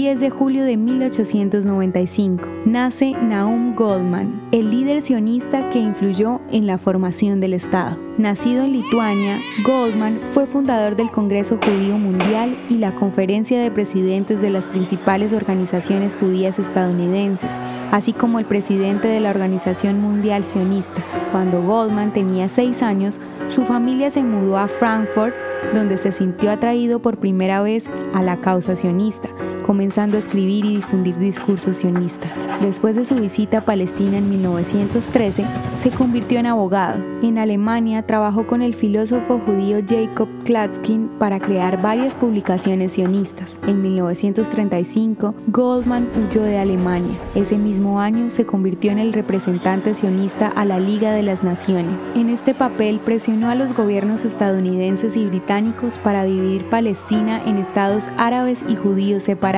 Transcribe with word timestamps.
10 0.00 0.18
de 0.18 0.30
julio 0.30 0.64
de 0.64 0.78
1895, 0.78 2.48
nace 2.64 3.12
Naum 3.20 3.74
Goldman, 3.74 4.40
el 4.50 4.70
líder 4.70 5.02
sionista 5.02 5.68
que 5.68 5.78
influyó 5.78 6.40
en 6.50 6.66
la 6.66 6.78
formación 6.78 7.38
del 7.38 7.52
Estado. 7.52 7.98
Nacido 8.16 8.64
en 8.64 8.72
Lituania, 8.72 9.36
Goldman 9.62 10.18
fue 10.32 10.46
fundador 10.46 10.96
del 10.96 11.10
Congreso 11.10 11.58
Judío 11.62 11.98
Mundial 11.98 12.56
y 12.70 12.78
la 12.78 12.94
Conferencia 12.94 13.60
de 13.60 13.70
Presidentes 13.70 14.40
de 14.40 14.48
las 14.48 14.68
principales 14.68 15.34
organizaciones 15.34 16.16
judías 16.16 16.58
estadounidenses, 16.58 17.50
así 17.92 18.14
como 18.14 18.38
el 18.38 18.46
presidente 18.46 19.06
de 19.06 19.20
la 19.20 19.28
Organización 19.28 20.00
Mundial 20.00 20.44
Sionista. 20.44 21.04
Cuando 21.30 21.62
Goldman 21.62 22.14
tenía 22.14 22.48
seis 22.48 22.82
años, 22.82 23.20
su 23.50 23.66
familia 23.66 24.10
se 24.10 24.22
mudó 24.22 24.56
a 24.56 24.66
Frankfurt, 24.66 25.34
donde 25.74 25.98
se 25.98 26.10
sintió 26.10 26.52
atraído 26.52 27.00
por 27.00 27.18
primera 27.18 27.60
vez 27.60 27.84
a 28.14 28.22
la 28.22 28.40
causa 28.40 28.76
sionista 28.76 29.28
comenzando 29.60 30.16
a 30.16 30.20
escribir 30.20 30.64
y 30.64 30.76
difundir 30.76 31.16
discursos 31.18 31.76
sionistas. 31.76 32.36
Después 32.60 32.96
de 32.96 33.04
su 33.04 33.16
visita 33.16 33.58
a 33.58 33.60
Palestina 33.60 34.18
en 34.18 34.30
1913, 34.30 35.44
se 35.82 35.90
convirtió 35.90 36.38
en 36.38 36.46
abogado. 36.46 37.02
En 37.22 37.38
Alemania 37.38 38.06
trabajó 38.06 38.46
con 38.46 38.62
el 38.62 38.74
filósofo 38.74 39.40
judío 39.44 39.78
Jacob 39.86 40.28
Klatskin 40.44 41.10
para 41.18 41.38
crear 41.38 41.80
varias 41.82 42.14
publicaciones 42.14 42.92
sionistas. 42.92 43.50
En 43.66 43.82
1935, 43.82 45.34
Goldman 45.48 46.08
huyó 46.16 46.42
de 46.42 46.58
Alemania. 46.58 47.14
Ese 47.34 47.58
mismo 47.58 48.00
año 48.00 48.30
se 48.30 48.46
convirtió 48.46 48.90
en 48.90 48.98
el 48.98 49.12
representante 49.12 49.94
sionista 49.94 50.48
a 50.48 50.64
la 50.64 50.80
Liga 50.80 51.12
de 51.12 51.22
las 51.22 51.42
Naciones. 51.42 52.00
En 52.14 52.30
este 52.30 52.54
papel 52.54 53.00
presionó 53.00 53.50
a 53.50 53.54
los 53.54 53.74
gobiernos 53.74 54.24
estadounidenses 54.24 55.16
y 55.16 55.26
británicos 55.26 55.98
para 55.98 56.24
dividir 56.24 56.64
Palestina 56.70 57.42
en 57.44 57.58
estados 57.58 58.08
árabes 58.16 58.60
y 58.66 58.76
judíos 58.76 59.24
separados 59.24 59.49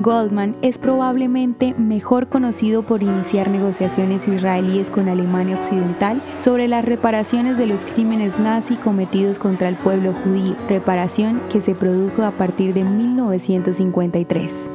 Goldman 0.00 0.56
es 0.62 0.78
probablemente 0.78 1.74
mejor 1.76 2.28
conocido 2.28 2.82
por 2.82 3.02
iniciar 3.02 3.50
negociaciones 3.50 4.26
israelíes 4.26 4.90
con 4.90 5.08
Alemania 5.08 5.56
Occidental 5.56 6.22
sobre 6.38 6.66
las 6.66 6.84
reparaciones 6.84 7.58
de 7.58 7.66
los 7.66 7.84
crímenes 7.84 8.38
nazi 8.38 8.76
cometidos 8.76 9.38
contra 9.38 9.68
el 9.68 9.76
pueblo 9.76 10.14
judío, 10.24 10.56
reparación 10.68 11.42
que 11.50 11.60
se 11.60 11.74
produjo 11.74 12.22
a 12.22 12.30
partir 12.30 12.72
de 12.72 12.84
1953. 12.84 14.70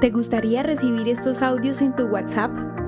¿Te 0.00 0.10
gustaría 0.10 0.62
recibir 0.62 1.08
estos 1.08 1.42
audios 1.42 1.80
en 1.80 1.94
tu 1.94 2.06
WhatsApp? 2.08 2.81